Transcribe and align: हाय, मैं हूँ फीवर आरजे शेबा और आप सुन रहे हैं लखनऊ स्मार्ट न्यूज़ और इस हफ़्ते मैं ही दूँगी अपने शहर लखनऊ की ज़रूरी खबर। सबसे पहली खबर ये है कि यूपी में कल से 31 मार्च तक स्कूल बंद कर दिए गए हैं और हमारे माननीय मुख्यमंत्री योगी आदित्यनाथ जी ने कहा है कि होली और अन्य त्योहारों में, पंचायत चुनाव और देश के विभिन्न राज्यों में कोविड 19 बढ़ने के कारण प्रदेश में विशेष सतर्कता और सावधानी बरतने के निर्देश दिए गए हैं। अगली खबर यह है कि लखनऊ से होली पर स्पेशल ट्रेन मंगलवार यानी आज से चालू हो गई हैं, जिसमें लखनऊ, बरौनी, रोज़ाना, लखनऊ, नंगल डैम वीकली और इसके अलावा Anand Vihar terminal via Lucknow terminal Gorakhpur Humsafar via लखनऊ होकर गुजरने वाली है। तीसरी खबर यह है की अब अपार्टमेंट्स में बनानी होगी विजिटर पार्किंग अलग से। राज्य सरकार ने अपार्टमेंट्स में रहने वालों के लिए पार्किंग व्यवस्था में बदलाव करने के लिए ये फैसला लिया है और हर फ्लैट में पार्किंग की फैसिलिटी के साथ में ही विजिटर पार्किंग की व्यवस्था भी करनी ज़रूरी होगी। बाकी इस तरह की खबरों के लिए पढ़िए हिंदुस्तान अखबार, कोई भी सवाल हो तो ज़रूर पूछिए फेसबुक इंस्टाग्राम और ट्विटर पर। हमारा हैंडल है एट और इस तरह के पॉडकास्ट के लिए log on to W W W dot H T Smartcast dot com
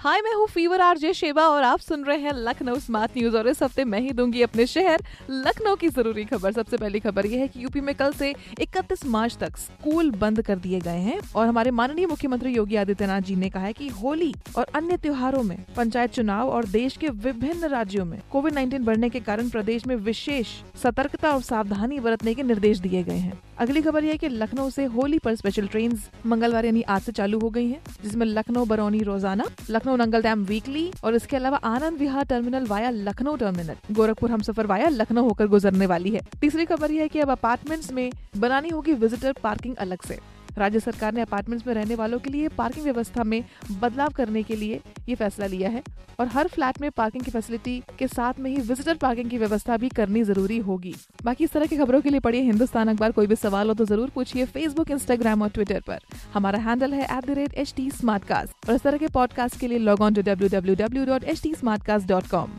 हाय, 0.00 0.20
मैं 0.22 0.32
हूँ 0.32 0.46
फीवर 0.46 0.80
आरजे 0.80 1.12
शेबा 1.12 1.42
और 1.42 1.62
आप 1.62 1.80
सुन 1.80 2.04
रहे 2.04 2.18
हैं 2.18 2.32
लखनऊ 2.34 2.78
स्मार्ट 2.78 3.16
न्यूज़ 3.16 3.36
और 3.36 3.48
इस 3.48 3.62
हफ़्ते 3.62 3.84
मैं 3.84 4.00
ही 4.00 4.12
दूँगी 4.12 4.42
अपने 4.42 4.66
शहर 4.66 5.02
लखनऊ 5.30 5.76
की 5.76 5.88
ज़रूरी 5.88 6.24
खबर। 6.24 6.52
सबसे 6.52 6.76
पहली 6.76 7.00
खबर 7.00 7.26
ये 7.26 7.38
है 7.38 7.48
कि 7.48 7.62
यूपी 7.64 7.80
में 7.80 7.94
कल 7.94 8.12
से 8.12 8.32
31 8.60 9.04
मार्च 9.06 9.36
तक 9.36 9.56
स्कूल 9.56 10.10
बंद 10.10 10.42
कर 10.42 10.58
दिए 10.58 10.80
गए 10.80 10.98
हैं 10.98 11.18
और 11.36 11.46
हमारे 11.46 11.70
माननीय 11.70 12.06
मुख्यमंत्री 12.06 12.52
योगी 12.52 12.76
आदित्यनाथ 12.76 13.20
जी 13.20 13.36
ने 13.36 13.50
कहा 13.50 13.64
है 13.64 13.72
कि 13.72 13.88
होली 13.88 14.32
और 14.56 14.66
अन्य 14.74 14.96
त्योहारों 14.96 15.42
में, 15.42 15.58
पंचायत 15.76 16.12
चुनाव 16.12 16.50
और 16.50 16.68
देश 16.68 16.96
के 16.96 17.08
विभिन्न 17.08 17.68
राज्यों 17.68 18.04
में 18.04 18.20
कोविड 18.32 18.54
19 18.54 18.84
बढ़ने 18.84 19.08
के 19.08 19.20
कारण 19.20 19.48
प्रदेश 19.48 19.86
में 19.86 19.96
विशेष 19.96 20.56
सतर्कता 20.82 21.34
और 21.34 21.42
सावधानी 21.42 22.00
बरतने 22.00 22.34
के 22.34 22.42
निर्देश 22.42 22.78
दिए 22.78 23.02
गए 23.02 23.16
हैं। 23.16 23.40
अगली 23.58 23.80
खबर 23.82 24.04
यह 24.04 24.12
है 24.12 24.18
कि 24.18 24.28
लखनऊ 24.28 24.70
से 24.70 24.84
होली 24.86 25.18
पर 25.18 25.34
स्पेशल 25.34 25.66
ट्रेन 25.66 25.98
मंगलवार 26.26 26.64
यानी 26.64 26.82
आज 26.88 27.02
से 27.02 27.12
चालू 27.12 27.38
हो 27.38 27.48
गई 27.50 27.66
हैं, 27.66 27.80
जिसमें 28.02 28.24
लखनऊ, 28.26 28.64
बरौनी, 28.64 29.00
रोज़ाना, 29.00 29.44
लखनऊ, 29.70 29.96
नंगल 29.96 30.22
डैम 30.22 30.44
वीकली 30.44 30.90
और 31.04 31.14
इसके 31.14 31.36
अलावा 31.36 31.56
Anand 31.64 31.98
Vihar 31.98 32.24
terminal 32.24 32.66
via 32.66 32.90
Lucknow 32.90 33.36
terminal 33.36 33.74
Gorakhpur 33.92 34.30
Humsafar 34.42 34.66
via 34.66 34.88
लखनऊ 34.90 35.24
होकर 35.24 35.46
गुजरने 35.48 35.86
वाली 35.86 36.10
है। 36.10 36.20
तीसरी 36.40 36.64
खबर 36.66 36.90
यह 36.90 37.02
है 37.02 37.08
की 37.08 37.20
अब 37.20 37.30
अपार्टमेंट्स 37.30 37.92
में 37.92 38.10
बनानी 38.36 38.68
होगी 38.68 38.92
विजिटर 38.94 39.34
पार्किंग 39.42 39.76
अलग 39.76 40.02
से। 40.02 40.18
राज्य 40.56 40.80
सरकार 40.80 41.12
ने 41.14 41.20
अपार्टमेंट्स 41.20 41.66
में 41.66 41.72
रहने 41.74 41.94
वालों 41.94 42.18
के 42.18 42.30
लिए 42.30 42.48
पार्किंग 42.56 42.84
व्यवस्था 42.84 43.24
में 43.24 43.42
बदलाव 43.72 44.12
करने 44.12 44.42
के 44.42 44.56
लिए 44.56 44.80
ये 45.08 45.14
फैसला 45.14 45.46
लिया 45.46 45.70
है 45.70 45.82
और 46.20 46.28
हर 46.28 46.48
फ्लैट 46.48 46.80
में 46.80 46.90
पार्किंग 46.90 47.24
की 47.24 47.30
फैसिलिटी 47.30 47.82
के 47.98 48.06
साथ 48.08 48.38
में 48.40 48.50
ही 48.50 48.56
विजिटर 48.58 48.96
पार्किंग 48.96 49.30
की 49.30 49.38
व्यवस्था 49.38 49.76
भी 49.76 49.88
करनी 49.88 50.22
ज़रूरी 50.24 50.58
होगी। 50.60 50.94
बाकी 51.24 51.44
इस 51.44 51.52
तरह 51.52 51.66
की 51.66 51.76
खबरों 51.76 52.00
के 52.00 52.10
लिए 52.10 52.20
पढ़िए 52.20 52.42
हिंदुस्तान 52.42 52.88
अखबार, 52.88 53.12
कोई 53.12 53.26
भी 53.26 53.36
सवाल 53.36 53.68
हो 53.68 53.74
तो 53.74 53.84
ज़रूर 53.84 54.10
पूछिए 54.14 54.44
फेसबुक 54.46 54.90
इंस्टाग्राम 54.90 55.42
और 55.42 55.50
ट्विटर 55.50 55.80
पर। 55.80 55.98
हमारा 56.34 56.58
हैंडल 56.60 56.94
है 56.94 57.04
एट 57.18 57.80
और 58.68 58.74
इस 58.74 58.82
तरह 58.82 58.96
के 58.96 59.08
पॉडकास्ट 59.08 59.60
के 59.60 59.68
लिए 59.68 59.78
log 59.78 60.00
on 60.00 60.14
to 60.14 60.22
W 60.22 60.48
W 60.48 60.74
W 60.76 61.04
dot 61.06 61.24
H 61.24 61.42
T 61.42 61.54
Smartcast 61.84 62.08
dot 62.08 62.26
com 62.30 62.58